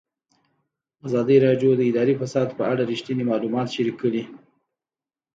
ازادي 1.05 1.37
راډیو 1.45 1.71
د 1.75 1.81
اداري 1.89 2.15
فساد 2.21 2.49
په 2.57 2.63
اړه 2.71 2.83
رښتیني 2.91 3.23
معلومات 3.31 3.67
شریک 3.75 3.95
کړي. 4.03 4.23